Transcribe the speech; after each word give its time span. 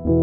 Shalom, 0.00 0.16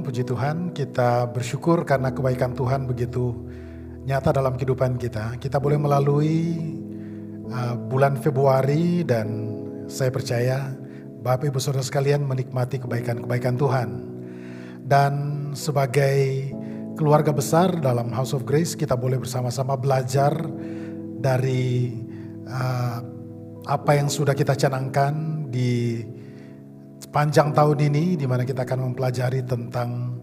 puji 0.00 0.24
Tuhan. 0.24 0.72
Kita 0.72 1.28
bersyukur 1.28 1.84
karena 1.84 2.08
kebaikan 2.08 2.56
Tuhan 2.56 2.88
begitu 2.88 3.36
nyata 4.08 4.32
dalam 4.32 4.56
kehidupan 4.56 4.96
kita. 4.96 5.36
Kita 5.36 5.60
boleh 5.60 5.76
melalui 5.76 6.56
uh, 7.52 7.76
bulan 7.76 8.16
Februari 8.16 9.04
dan 9.04 9.52
saya 9.92 10.08
percaya 10.08 10.72
Bapak 11.20 11.52
Ibu 11.52 11.60
Saudara 11.60 11.84
sekalian 11.84 12.24
menikmati 12.24 12.80
kebaikan-kebaikan 12.80 13.60
Tuhan. 13.60 13.88
Dan 14.88 15.36
sebagai 15.52 16.45
keluarga 16.96 17.30
besar 17.30 17.76
dalam 17.76 18.08
House 18.10 18.32
of 18.32 18.48
Grace 18.48 18.72
kita 18.72 18.96
boleh 18.96 19.20
bersama-sama 19.20 19.76
belajar 19.76 20.32
dari 21.20 21.92
uh, 22.48 22.98
apa 23.68 23.92
yang 24.00 24.08
sudah 24.08 24.32
kita 24.32 24.56
canangkan 24.56 25.46
di 25.52 26.00
sepanjang 26.96 27.52
tahun 27.52 27.92
ini 27.92 28.16
di 28.16 28.24
mana 28.24 28.48
kita 28.48 28.64
akan 28.64 28.90
mempelajari 28.90 29.44
tentang 29.44 30.16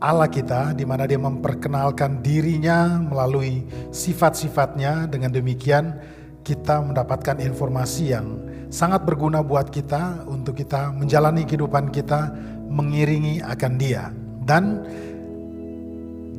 Allah 0.00 0.32
kita 0.32 0.72
di 0.72 0.88
mana 0.88 1.04
dia 1.04 1.20
memperkenalkan 1.20 2.24
dirinya 2.24 2.96
melalui 2.96 3.68
sifat-sifatnya. 3.92 5.04
Dengan 5.12 5.28
demikian 5.28 6.00
kita 6.40 6.80
mendapatkan 6.80 7.36
informasi 7.36 8.16
yang 8.16 8.40
sangat 8.72 9.04
berguna 9.04 9.44
buat 9.44 9.68
kita 9.68 10.24
untuk 10.24 10.56
kita 10.56 10.96
menjalani 10.96 11.44
kehidupan 11.44 11.92
kita 11.92 12.32
mengiringi 12.72 13.44
akan 13.44 13.72
dia. 13.76 14.08
Dan 14.40 14.88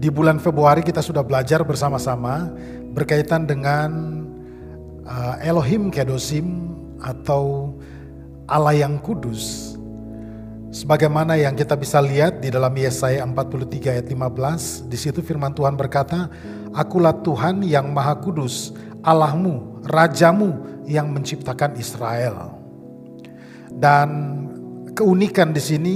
di 0.02 0.10
bulan 0.10 0.42
Februari 0.42 0.82
kita 0.82 0.98
sudah 0.98 1.22
belajar 1.22 1.62
bersama-sama 1.62 2.50
berkaitan 2.98 3.46
dengan 3.46 4.26
uh, 5.06 5.38
Elohim 5.46 5.94
Kedosim 5.94 6.74
atau 6.98 7.78
Allah 8.50 8.82
yang 8.82 8.98
kudus. 8.98 9.78
Sebagaimana 10.74 11.38
yang 11.38 11.54
kita 11.54 11.78
bisa 11.78 12.02
lihat 12.02 12.42
di 12.42 12.50
dalam 12.50 12.74
Yesaya 12.74 13.22
43 13.22 13.94
ayat 13.94 14.08
15, 14.10 14.90
di 14.90 14.98
situ 14.98 15.22
firman 15.22 15.54
Tuhan 15.54 15.78
berkata, 15.78 16.34
Akulah 16.74 17.14
Tuhan 17.22 17.62
yang 17.62 17.94
maha 17.94 18.18
kudus, 18.18 18.74
Allahmu, 19.06 19.86
Rajamu 19.86 20.82
yang 20.90 21.14
menciptakan 21.14 21.78
Israel. 21.78 22.58
Dan 23.70 24.10
keunikan 24.98 25.54
di 25.54 25.62
sini 25.62 25.96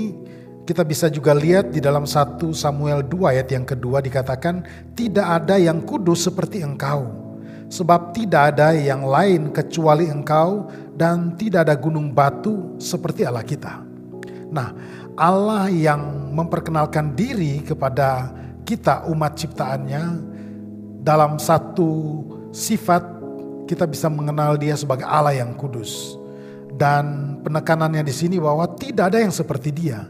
kita 0.65 0.81
bisa 0.81 1.07
juga 1.13 1.31
lihat 1.37 1.69
di 1.69 1.79
dalam 1.79 2.09
1 2.09 2.41
Samuel 2.51 3.05
2 3.05 3.37
ayat 3.37 3.47
yang 3.53 3.63
kedua 3.63 4.01
dikatakan, 4.01 4.65
Tidak 4.97 5.23
ada 5.23 5.61
yang 5.61 5.85
kudus 5.85 6.25
seperti 6.25 6.65
engkau 6.65 7.25
sebab 7.65 8.13
tidak 8.13 8.55
ada 8.55 8.77
yang 8.77 9.05
lain 9.05 9.49
kecuali 9.49 10.09
engkau 10.09 10.69
dan 10.93 11.33
tidak 11.33 11.65
ada 11.69 11.75
gunung 11.77 12.13
batu 12.13 12.77
seperti 12.77 13.25
Allah 13.25 13.43
kita. 13.43 13.81
Nah, 14.53 14.71
Allah 15.17 15.67
yang 15.71 16.31
memperkenalkan 16.35 17.17
diri 17.17 17.65
kepada 17.65 18.31
kita 18.63 19.09
umat 19.09 19.37
ciptaannya 19.37 20.03
dalam 21.01 21.37
satu 21.37 22.21
sifat 22.53 23.03
kita 23.65 23.89
bisa 23.89 24.07
mengenal 24.07 24.55
dia 24.55 24.77
sebagai 24.77 25.05
Allah 25.05 25.33
yang 25.33 25.53
kudus. 25.57 26.17
Dan 26.75 27.39
penekanannya 27.39 28.03
di 28.03 28.11
sini 28.11 28.35
bahwa 28.35 28.67
tidak 28.75 29.15
ada 29.15 29.23
yang 29.23 29.31
seperti 29.31 29.71
dia. 29.71 30.03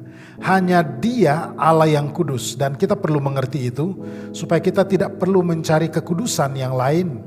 Hanya 0.44 0.83
dia 0.83 1.55
Allah 1.55 1.88
yang 1.88 2.11
kudus 2.11 2.59
dan 2.59 2.75
kita 2.75 3.00
perlu 3.00 3.23
mengerti 3.23 3.72
itu 3.72 3.95
supaya 4.36 4.59
kita 4.59 4.83
tidak 4.83 5.16
perlu 5.16 5.39
mencari 5.39 5.88
kekudusan 5.88 6.59
yang 6.59 6.75
lain 6.75 7.23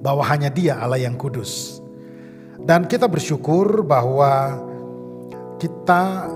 bahwa 0.00 0.24
hanya 0.26 0.48
Dia 0.48 0.80
Allah 0.80 1.02
yang 1.02 1.18
kudus. 1.18 1.82
Dan 2.64 2.88
kita 2.88 3.04
bersyukur 3.04 3.84
bahwa 3.84 4.58
kita 5.60 6.28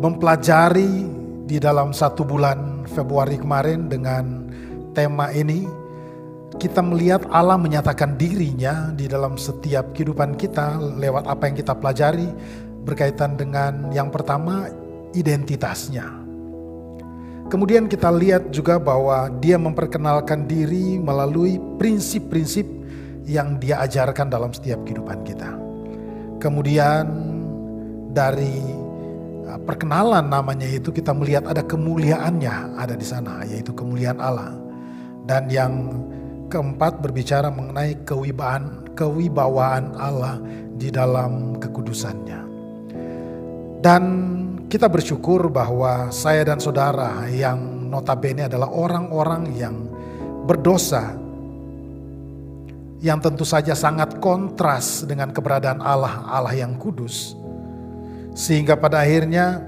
mempelajari 0.00 1.08
di 1.50 1.58
dalam 1.58 1.90
satu 1.90 2.22
bulan 2.22 2.86
Februari 2.86 3.36
kemarin 3.36 3.90
dengan 3.90 4.46
tema 4.94 5.34
ini 5.34 5.66
kita 6.58 6.82
melihat 6.82 7.24
Allah 7.30 7.56
menyatakan 7.56 8.18
dirinya 8.18 8.90
di 8.92 9.06
dalam 9.06 9.38
setiap 9.38 9.94
kehidupan 9.94 10.34
kita 10.34 10.76
lewat 10.98 11.24
apa 11.30 11.46
yang 11.46 11.56
kita 11.56 11.72
pelajari 11.78 12.28
berkaitan 12.84 13.36
dengan 13.36 13.92
yang 13.92 14.08
pertama 14.08 14.68
identitasnya. 15.12 16.20
Kemudian 17.50 17.90
kita 17.90 18.14
lihat 18.14 18.54
juga 18.54 18.78
bahwa 18.78 19.26
dia 19.42 19.58
memperkenalkan 19.58 20.46
diri 20.46 21.02
melalui 21.02 21.58
prinsip-prinsip 21.82 22.62
yang 23.26 23.58
dia 23.58 23.82
ajarkan 23.82 24.30
dalam 24.30 24.54
setiap 24.54 24.86
kehidupan 24.86 25.26
kita. 25.26 25.50
Kemudian 26.38 27.10
dari 28.14 28.54
uh, 29.50 29.58
perkenalan 29.66 30.30
namanya 30.30 30.66
itu 30.66 30.94
kita 30.94 31.10
melihat 31.10 31.42
ada 31.50 31.66
kemuliaannya 31.66 32.78
ada 32.78 32.94
di 32.94 33.06
sana 33.06 33.42
yaitu 33.42 33.74
kemuliaan 33.74 34.22
Allah. 34.22 34.54
Dan 35.26 35.50
yang 35.50 35.90
keempat 36.50 37.02
berbicara 37.02 37.50
mengenai 37.50 37.98
kewibawaan 38.06 38.86
kewibawaan 38.94 39.94
Allah 39.98 40.38
di 40.78 40.86
dalam 40.90 41.58
kekudusannya. 41.58 42.49
Dan 43.80 44.02
kita 44.68 44.86
bersyukur 44.92 45.48
bahwa 45.48 46.12
saya 46.12 46.44
dan 46.44 46.60
saudara 46.60 47.24
yang 47.32 47.88
notabene 47.88 48.44
adalah 48.44 48.68
orang-orang 48.68 49.56
yang 49.56 49.76
berdosa 50.44 51.16
yang 53.00 53.16
tentu 53.18 53.48
saja 53.48 53.72
sangat 53.72 54.20
kontras 54.20 55.08
dengan 55.08 55.32
keberadaan 55.32 55.80
Allah, 55.80 56.28
Allah 56.28 56.52
yang 56.52 56.76
kudus. 56.76 57.32
Sehingga 58.36 58.76
pada 58.76 59.00
akhirnya 59.00 59.64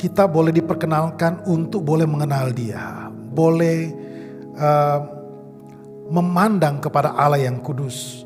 kita 0.00 0.24
boleh 0.24 0.56
diperkenalkan 0.56 1.44
untuk 1.44 1.84
boleh 1.84 2.08
mengenal 2.08 2.48
Dia, 2.56 3.12
boleh 3.12 3.92
uh, 4.56 5.00
memandang 6.08 6.80
kepada 6.80 7.12
Allah 7.12 7.44
yang 7.44 7.60
kudus. 7.60 8.24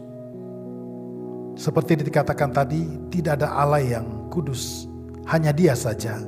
Seperti 1.64 1.96
dikatakan 1.96 2.52
tadi, 2.52 3.08
tidak 3.08 3.40
ada 3.40 3.56
Allah 3.56 3.80
yang 3.80 4.28
kudus, 4.28 4.84
hanya 5.24 5.48
Dia 5.48 5.72
saja. 5.72 6.20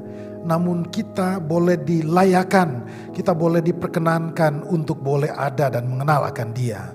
Namun 0.49 0.89
kita 0.89 1.45
boleh 1.45 1.77
dilayakan, 1.77 2.89
kita 3.13 3.37
boleh 3.37 3.61
diperkenankan 3.61 4.65
untuk 4.65 4.97
boleh 5.05 5.29
ada 5.29 5.69
dan 5.69 5.93
mengenal 5.93 6.25
akan 6.33 6.49
Dia 6.57 6.89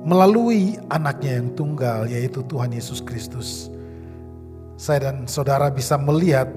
melalui 0.00 0.80
anaknya 0.88 1.36
yang 1.36 1.52
tunggal 1.52 2.08
yaitu 2.08 2.40
Tuhan 2.48 2.72
Yesus 2.72 3.04
Kristus. 3.04 3.68
Saya 4.80 5.12
dan 5.12 5.28
saudara 5.28 5.68
bisa 5.68 6.00
melihat 6.00 6.48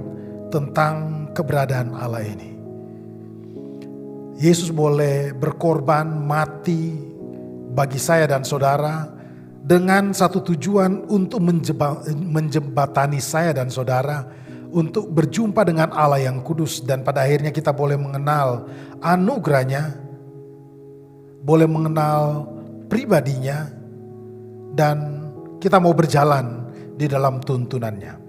tentang 0.47 1.27
keberadaan 1.35 1.91
Allah 1.91 2.23
ini. 2.23 2.55
Yesus 4.39 4.71
boleh 4.71 5.35
berkorban 5.35 6.07
mati 6.07 6.95
bagi 7.75 7.99
saya 7.99 8.23
dan 8.23 8.47
saudara 8.47 9.22
dengan 9.63 10.11
satu 10.11 10.43
tujuan 10.43 11.07
untuk 11.07 11.39
menjembatani 12.11 13.23
saya 13.23 13.55
dan 13.55 13.71
saudara 13.71 14.27
untuk 14.75 15.07
berjumpa 15.07 15.63
dengan 15.63 15.95
Allah 15.95 16.27
yang 16.27 16.43
kudus 16.43 16.83
dan 16.83 16.99
pada 17.05 17.23
akhirnya 17.23 17.53
kita 17.55 17.71
boleh 17.71 17.95
mengenal 17.95 18.67
anugerahnya, 18.99 19.95
boleh 21.45 21.69
mengenal 21.69 22.49
pribadinya 22.91 23.71
dan 24.75 25.29
kita 25.61 25.79
mau 25.79 25.95
berjalan 25.95 26.67
di 26.99 27.05
dalam 27.05 27.39
tuntunannya. 27.39 28.19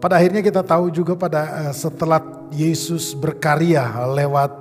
Pada 0.00 0.20
akhirnya 0.20 0.42
kita 0.42 0.66
tahu 0.66 0.90
juga 0.90 1.14
pada 1.14 1.68
eh, 1.68 1.74
setelah 1.76 2.20
Yesus 2.50 3.14
berkarya 3.14 3.84
lewat 4.16 4.52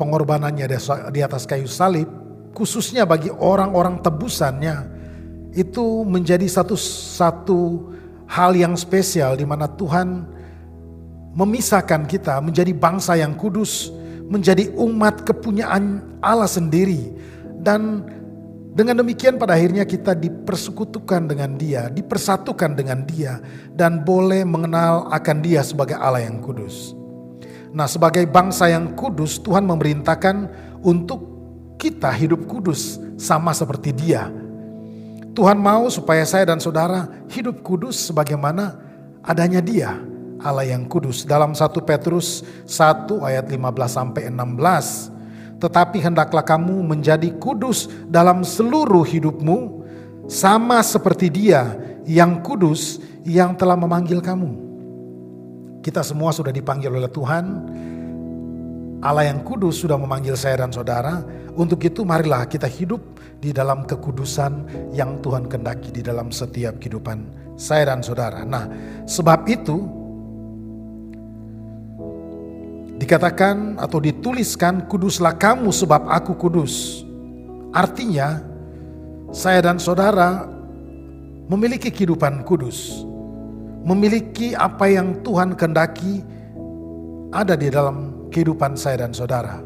pengorbanannya 0.00 0.66
di 1.12 1.20
atas 1.20 1.44
kayu 1.44 1.68
salib, 1.68 2.08
khususnya 2.54 3.02
bagi 3.04 3.28
orang-orang 3.34 3.98
tebusannya, 3.98 4.94
itu 5.54 6.02
menjadi 6.06 6.46
satu 6.46 6.74
satu 6.78 7.90
hal 8.30 8.54
yang 8.54 8.74
spesial 8.74 9.38
di 9.38 9.46
mana 9.46 9.70
Tuhan 9.70 10.26
memisahkan 11.34 12.06
kita 12.06 12.38
menjadi 12.38 12.70
bangsa 12.74 13.18
yang 13.18 13.34
kudus, 13.34 13.90
menjadi 14.30 14.70
umat 14.78 15.26
kepunyaan 15.26 16.02
Allah 16.22 16.50
sendiri 16.50 17.14
dan 17.62 18.06
dengan 18.74 19.06
demikian 19.06 19.38
pada 19.38 19.54
akhirnya 19.54 19.86
kita 19.86 20.18
dipersekutukan 20.18 21.30
dengan 21.30 21.54
dia, 21.54 21.86
dipersatukan 21.86 22.74
dengan 22.74 23.06
dia 23.06 23.38
dan 23.70 24.02
boleh 24.02 24.42
mengenal 24.42 25.06
akan 25.14 25.38
dia 25.38 25.62
sebagai 25.62 25.94
Allah 25.94 26.26
yang 26.26 26.42
kudus. 26.42 26.90
Nah 27.70 27.86
sebagai 27.86 28.26
bangsa 28.26 28.70
yang 28.70 28.98
kudus 28.98 29.38
Tuhan 29.42 29.66
memerintahkan 29.66 30.50
untuk 30.82 31.33
kita 31.84 32.08
hidup 32.16 32.48
kudus 32.48 32.96
sama 33.20 33.52
seperti 33.52 33.92
dia. 33.92 34.32
Tuhan 35.36 35.60
mau 35.60 35.92
supaya 35.92 36.24
saya 36.24 36.48
dan 36.48 36.56
saudara 36.56 37.12
hidup 37.28 37.60
kudus 37.60 38.08
sebagaimana 38.08 38.80
adanya 39.20 39.60
dia, 39.60 39.92
Allah 40.40 40.64
yang 40.64 40.88
kudus. 40.88 41.28
Dalam 41.28 41.52
1 41.52 41.60
Petrus 41.84 42.40
1 42.64 43.20
ayat 43.20 43.44
15 43.44 43.60
sampai 43.84 44.32
16. 44.32 45.60
Tetapi 45.60 45.98
hendaklah 46.00 46.40
kamu 46.40 46.80
menjadi 46.88 47.28
kudus 47.36 47.92
dalam 48.08 48.40
seluruh 48.40 49.04
hidupmu 49.04 49.84
sama 50.24 50.80
seperti 50.80 51.28
Dia 51.28 51.76
yang 52.08 52.40
kudus 52.40 52.96
yang 53.28 53.52
telah 53.60 53.76
memanggil 53.76 54.24
kamu. 54.24 54.64
Kita 55.84 56.00
semua 56.00 56.32
sudah 56.32 56.48
dipanggil 56.48 56.88
oleh 56.88 57.12
Tuhan. 57.12 57.44
Allah 59.04 59.28
yang 59.28 59.44
kudus 59.44 59.84
sudah 59.84 60.00
memanggil 60.00 60.32
saya 60.32 60.64
dan 60.64 60.72
saudara. 60.72 61.20
Untuk 61.54 61.84
itu 61.84 62.02
marilah 62.08 62.48
kita 62.48 62.64
hidup 62.64 63.04
di 63.36 63.52
dalam 63.52 63.84
kekudusan 63.84 64.64
yang 64.96 65.20
Tuhan 65.20 65.44
kendaki 65.44 65.92
di 65.92 66.00
dalam 66.00 66.32
setiap 66.32 66.80
kehidupan 66.80 67.28
saya 67.60 67.92
dan 67.92 68.00
saudara. 68.00 68.48
Nah, 68.48 68.64
sebab 69.04 69.44
itu 69.44 69.84
dikatakan 72.96 73.76
atau 73.76 74.00
dituliskan 74.00 74.88
kuduslah 74.88 75.36
kamu 75.36 75.68
sebab 75.68 76.08
aku 76.08 76.32
kudus. 76.40 77.04
Artinya 77.76 78.40
saya 79.36 79.60
dan 79.60 79.76
saudara 79.76 80.48
memiliki 81.52 81.92
kehidupan 81.92 82.40
kudus. 82.48 83.04
Memiliki 83.84 84.56
apa 84.56 84.88
yang 84.88 85.20
Tuhan 85.20 85.52
kendaki 85.52 86.24
ada 87.28 87.52
di 87.52 87.68
dalam 87.68 88.13
kehidupan 88.30 88.78
saya 88.78 89.04
dan 89.04 89.12
saudara. 89.12 89.60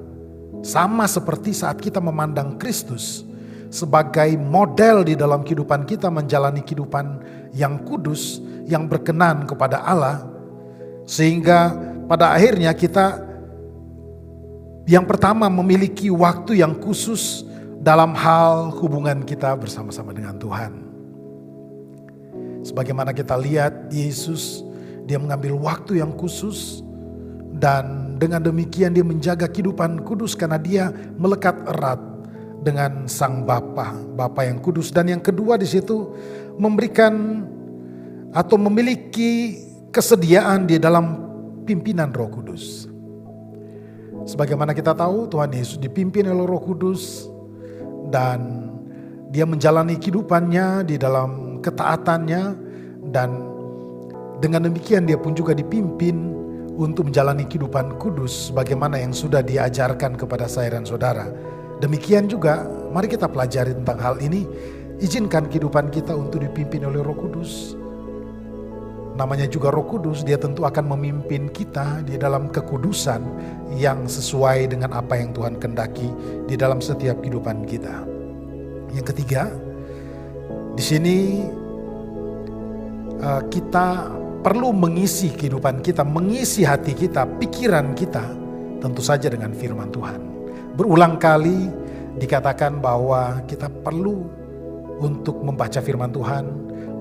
Sama 0.63 1.07
seperti 1.07 1.55
saat 1.55 1.79
kita 1.79 2.03
memandang 2.03 2.59
Kristus 2.59 3.29
sebagai 3.69 4.35
model 4.41 5.05
di 5.05 5.15
dalam 5.15 5.45
kehidupan 5.45 5.85
kita 5.85 6.09
menjalani 6.09 6.65
kehidupan 6.65 7.21
yang 7.53 7.85
kudus, 7.85 8.41
yang 8.65 8.89
berkenan 8.89 9.45
kepada 9.45 9.85
Allah. 9.85 10.25
Sehingga 11.09 11.73
pada 12.09 12.37
akhirnya 12.37 12.73
kita 12.73 13.25
yang 14.89 15.05
pertama 15.05 15.53
memiliki 15.53 16.09
waktu 16.09 16.65
yang 16.65 16.77
khusus 16.81 17.45
dalam 17.85 18.17
hal 18.17 18.73
hubungan 18.81 19.23
kita 19.23 19.53
bersama-sama 19.55 20.17
dengan 20.17 20.41
Tuhan. 20.41 20.73
Sebagaimana 22.65 23.13
kita 23.13 23.37
lihat 23.37 23.93
Yesus, 23.93 24.65
dia 25.05 25.21
mengambil 25.21 25.57
waktu 25.57 26.01
yang 26.01 26.13
khusus 26.17 26.85
dan 27.57 28.08
dengan 28.19 28.43
demikian 28.43 28.91
dia 28.93 29.07
menjaga 29.07 29.47
kehidupan 29.47 30.03
kudus 30.03 30.35
karena 30.35 30.59
dia 30.59 30.91
melekat 31.17 31.55
erat 31.71 32.03
dengan 32.67 33.07
sang 33.07 33.47
Bapa, 33.47 33.95
Bapa 34.19 34.43
yang 34.43 34.59
kudus 34.59 34.91
dan 34.91 35.07
yang 35.07 35.23
kedua 35.23 35.55
di 35.55 35.65
situ 35.65 36.11
memberikan 36.59 37.47
atau 38.35 38.59
memiliki 38.59 39.63
kesediaan 39.95 40.67
di 40.67 40.77
dalam 40.77 41.31
pimpinan 41.63 42.11
Roh 42.11 42.29
Kudus. 42.29 42.91
Sebagaimana 44.27 44.77
kita 44.77 44.93
tahu 44.93 45.31
Tuhan 45.31 45.55
Yesus 45.55 45.79
dipimpin 45.81 46.29
oleh 46.29 46.45
Roh 46.45 46.61
Kudus 46.61 47.31
dan 48.11 48.69
dia 49.31 49.47
menjalani 49.47 49.97
kehidupannya 49.97 50.85
di 50.85 51.01
dalam 51.01 51.63
ketaatannya 51.63 52.43
dan 53.15 53.29
dengan 54.43 54.69
demikian 54.69 55.09
dia 55.09 55.17
pun 55.17 55.33
juga 55.33 55.57
dipimpin 55.57 56.39
untuk 56.79 57.11
menjalani 57.11 57.45
kehidupan 57.51 57.99
kudus 57.99 58.55
bagaimana 58.55 59.03
yang 59.03 59.11
sudah 59.11 59.43
diajarkan 59.43 60.15
kepada 60.15 60.47
saya 60.47 60.79
dan 60.79 60.87
saudara. 60.87 61.27
Demikian 61.83 62.31
juga 62.31 62.71
mari 62.95 63.11
kita 63.11 63.27
pelajari 63.27 63.75
tentang 63.75 63.99
hal 63.99 64.17
ini. 64.23 64.47
Izinkan 64.99 65.47
kehidupan 65.47 65.95
kita 65.95 66.11
untuk 66.11 66.43
dipimpin 66.43 66.83
oleh 66.83 66.99
Roh 66.99 67.15
Kudus 67.15 67.79
namanya 69.19 69.51
juga 69.51 69.75
Roh 69.75 69.83
Kudus, 69.83 70.23
dia 70.23 70.39
tentu 70.39 70.63
akan 70.63 70.95
memimpin 70.95 71.51
kita 71.51 72.07
di 72.07 72.15
dalam 72.15 72.47
kekudusan 72.55 73.19
yang 73.75 74.07
sesuai 74.07 74.71
dengan 74.71 74.95
apa 74.95 75.19
yang 75.19 75.35
Tuhan 75.35 75.59
kendaki 75.59 76.07
di 76.47 76.55
dalam 76.55 76.79
setiap 76.79 77.19
kehidupan 77.19 77.67
kita. 77.67 78.07
Yang 78.95 79.07
ketiga, 79.13 79.51
di 80.79 80.83
sini 80.87 81.17
uh, 83.19 83.43
kita 83.51 84.15
perlu 84.43 84.71
mengisi 84.71 85.35
kehidupan 85.35 85.83
kita, 85.83 86.07
mengisi 86.07 86.63
hati 86.63 86.95
kita, 86.95 87.27
pikiran 87.39 87.95
kita, 87.95 88.23
tentu 88.79 89.03
saja 89.03 89.27
dengan 89.27 89.51
firman 89.51 89.91
Tuhan. 89.91 90.21
Berulang 90.79 91.19
kali 91.19 91.67
dikatakan 92.19 92.79
bahwa 92.79 93.43
kita 93.51 93.67
perlu 93.67 94.31
untuk 95.03 95.43
membaca 95.43 95.79
firman 95.83 96.11
Tuhan, 96.15 96.45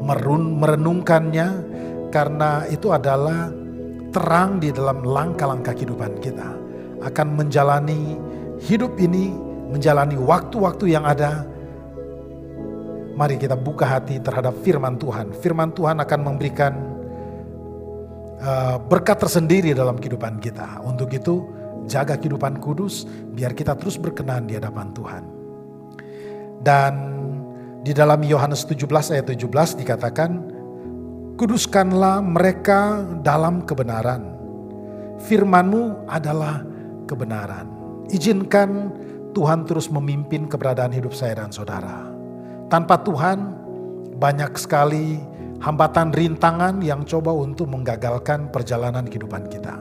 merun, 0.01 0.57
merenungkannya, 0.57 1.47
karena 2.09 2.65
itu 2.69 2.89
adalah 2.89 3.53
terang 4.09 4.57
di 4.57 4.73
dalam 4.73 5.05
langkah-langkah 5.05 5.73
kehidupan 5.77 6.17
kita. 6.21 6.49
Akan 7.05 7.37
menjalani 7.37 8.17
hidup 8.65 8.97
ini, 8.97 9.29
menjalani 9.69 10.17
waktu-waktu 10.17 10.97
yang 10.97 11.05
ada. 11.05 11.45
Mari 13.17 13.37
kita 13.41 13.57
buka 13.57 13.85
hati 13.85 14.21
terhadap 14.21 14.53
firman 14.61 14.97
Tuhan. 14.97 15.33
Firman 15.41 15.73
Tuhan 15.73 15.97
akan 16.01 16.19
memberikan 16.21 16.96
berkat 18.87 19.17
tersendiri 19.17 19.73
dalam 19.73 19.97
kehidupan 19.97 20.37
kita. 20.37 20.81
Untuk 20.85 21.09
itu, 21.13 21.49
jaga 21.89 22.19
kehidupan 22.19 22.61
kudus 22.61 23.07
biar 23.33 23.55
kita 23.55 23.73
terus 23.73 23.97
berkenan 23.97 24.45
di 24.45 24.59
hadapan 24.59 24.93
Tuhan. 24.93 25.23
Dan 26.61 26.93
di 27.81 27.95
dalam 27.95 28.19
Yohanes 28.21 28.67
17 28.67 29.15
ayat 29.15 29.25
17 29.31 29.79
dikatakan, 29.79 30.31
Kuduskanlah 31.37 32.17
mereka 32.25 33.05
dalam 33.21 33.61
kebenaran. 33.61 34.25
Firmanmu 35.21 36.09
adalah 36.09 36.65
kebenaran. 37.05 37.69
Izinkan 38.09 38.89
Tuhan 39.37 39.69
terus 39.69 39.85
memimpin 39.93 40.49
keberadaan 40.49 40.97
hidup 40.97 41.13
saya 41.13 41.37
dan 41.37 41.53
saudara. 41.53 42.09
Tanpa 42.73 42.97
Tuhan, 43.05 43.53
banyak 44.17 44.49
sekali 44.57 45.21
hambatan 45.61 46.13
rintangan 46.13 46.81
yang 46.85 47.01
coba 47.05 47.33
untuk 47.33 47.69
menggagalkan 47.69 48.53
perjalanan 48.53 49.05
kehidupan 49.05 49.49
kita. 49.49 49.75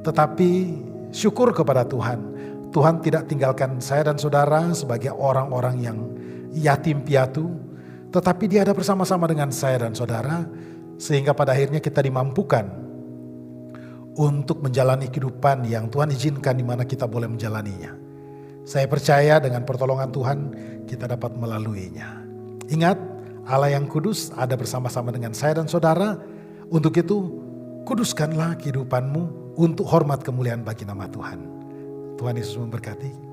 Tetapi 0.00 0.50
syukur 1.12 1.52
kepada 1.52 1.84
Tuhan, 1.84 2.18
Tuhan 2.70 3.02
tidak 3.04 3.28
tinggalkan 3.28 3.82
saya 3.82 4.08
dan 4.08 4.16
saudara 4.16 4.72
sebagai 4.72 5.12
orang-orang 5.12 5.76
yang 5.82 5.98
yatim 6.54 7.04
piatu, 7.04 7.50
tetapi 8.14 8.48
dia 8.48 8.64
ada 8.64 8.72
bersama-sama 8.72 9.28
dengan 9.28 9.52
saya 9.52 9.86
dan 9.86 9.92
saudara 9.92 10.46
sehingga 10.96 11.32
pada 11.32 11.52
akhirnya 11.52 11.80
kita 11.80 12.00
dimampukan 12.00 12.68
untuk 14.20 14.60
menjalani 14.60 15.08
kehidupan 15.08 15.64
yang 15.68 15.88
Tuhan 15.88 16.12
izinkan 16.12 16.56
di 16.56 16.64
mana 16.66 16.84
kita 16.84 17.08
boleh 17.08 17.30
menjalaninya. 17.30 17.94
Saya 18.68 18.86
percaya 18.86 19.40
dengan 19.40 19.64
pertolongan 19.64 20.10
Tuhan 20.12 20.38
kita 20.84 21.08
dapat 21.08 21.34
melaluinya. 21.34 22.22
Ingat, 22.70 22.98
Allah 23.50 23.74
yang 23.74 23.90
kudus 23.90 24.30
ada 24.38 24.54
bersama-sama 24.54 25.10
dengan 25.10 25.34
saya 25.34 25.58
dan 25.58 25.66
saudara. 25.66 26.14
Untuk 26.70 26.94
itu, 26.94 27.42
kuduskanlah 27.82 28.54
kehidupanmu 28.62 29.54
untuk 29.58 29.90
hormat 29.90 30.22
kemuliaan 30.22 30.62
bagi 30.62 30.86
nama 30.86 31.10
Tuhan. 31.10 31.42
Tuhan 32.14 32.38
Yesus 32.38 32.62
memberkati. 32.62 33.29